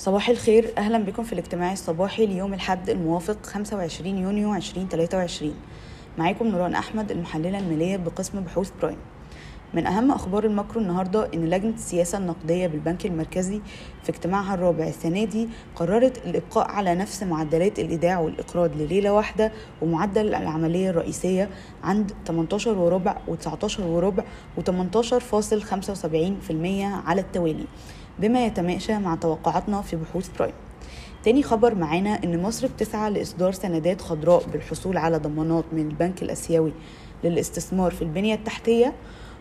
[0.00, 0.72] صباح الخير.
[0.78, 5.54] أهلا بكم في الاجتماع الصباحي ليوم الحد الموافق 25 يونيو 2023
[6.18, 8.96] معاكم نوران أحمد المحللة المالية بقسم بحوث Prime.
[9.74, 13.60] من أهم أخبار ال macro النهاردة إن لجنة السياسة النقدية بالبنك المركزي
[14.02, 20.34] في اجتماعها الرابع السنة دي قررت الإبقاء على نفس معدلات الإيداع والإقراض لليلة واحدة ومعدل
[20.34, 21.50] العملية الرئيسية
[21.84, 24.24] عند 18 وربع و19 وربع
[24.58, 24.64] و18.75%
[27.06, 27.66] على التوالي.
[28.18, 30.54] بما يتماشى مع توقعاتنا في بحوث برايم
[31.24, 36.72] تاني خبر معانا إن مصر بتسعى لإصدار سندات خضراء بالحصول على ضمانات من البنك الآسيوي
[37.24, 38.94] للاستثمار في البنية التحتية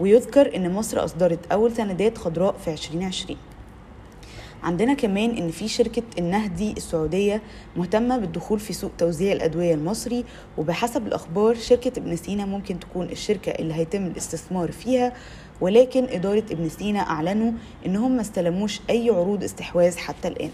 [0.00, 3.38] ويذكر إن مصر أصدرت أول سندات خضراء في 2020
[4.62, 7.42] عندنا كمان إن في شركة النهدي السعودية
[7.76, 10.24] مهتمة بالدخول في سوق توزيع الأدوية المصري
[10.58, 15.12] وبحسب الأخبار شركة ابن سينا ممكن تكون الشركة اللي هيتم الاستثمار فيها
[15.60, 17.52] ولكن إدارة ابن سينا أعلنوا
[17.86, 20.50] إنهم ما استلموش أي عروض استحواذ حتى الآن.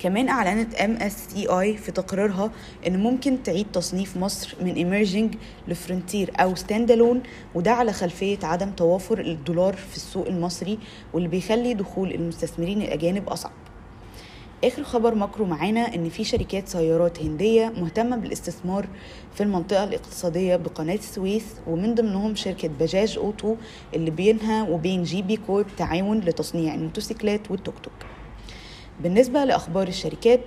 [0.00, 2.50] كمان أعلنت MSCI في تقريرها
[2.86, 5.36] إن ممكن تعيد تصنيف مصر من emerging
[5.68, 7.20] ل frontier أو standalone
[7.54, 10.78] وده على خلفية عدم توافر الدولار في السوق المصري
[11.12, 13.52] واللي بيخلي دخول المستثمرين الأجانب أصعب.
[14.64, 18.86] آخر خبر macro معانا إن في شركات سيارات هندية مهتمة بالاستثمار
[19.34, 23.56] في المنطقة الاقتصادية بقناة السويس ومن ضمنهم شركة Bajaj Auto
[23.94, 28.19] اللي بينها وبين GB Corp تعاون لتصنيع الموتوسيكلات والتوك توك.
[29.02, 30.40] بالنسبة لأخبار الشركات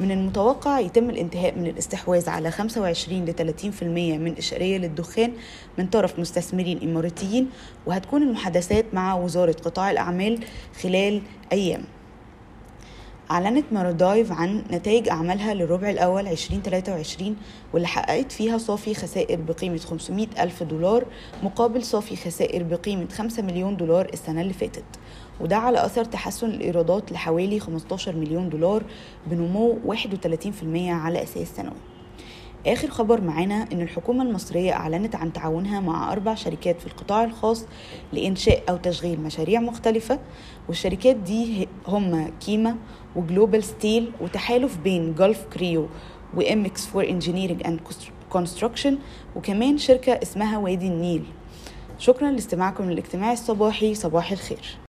[0.00, 5.32] من المتوقع يتم الانتهاء من الاستحواذ على 25 ل 30% من الشرقية للدخان
[5.78, 7.50] من طرف مستثمرين إماراتيين
[7.86, 10.44] وهتكون المحادثات مع وزارة قطاع الأعمال
[10.82, 11.22] خلال
[11.52, 11.84] أيام.
[13.30, 17.36] أعلنت Maridive عن نتائج أعمالها للربع الأول 2023
[17.72, 21.04] واللي حققت فيها صافي خسائر بقيمة 500 ألف دولار
[21.42, 24.84] مقابل صافي خسائر بقيمة 5 مليون دولار السنة اللي فاتت.
[25.40, 28.82] وده على أثر تحسن الإيرادات لحوالي 15 مليون دولار
[29.26, 31.99] بنمو 31% على أساس سنوي.
[32.66, 37.66] آخر خبر معانا إن الحكومة المصرية أعلنت عن تعاونها مع أربع شركات في القطاع الخاص
[38.12, 40.18] لإنشاء أو تشغيل مشاريع مختلفة
[40.68, 42.76] والشركات دي هم كيما
[43.16, 45.88] و Global Steel وتحالف بين Gulf Cryo
[46.34, 47.80] و Emex for Engineering and
[48.30, 48.98] Construction
[49.36, 51.24] وكمان شركة اسمها وادي النيل.
[51.98, 54.89] شكرا لاستماعكم للاجتماع الصباحي صباح الخير.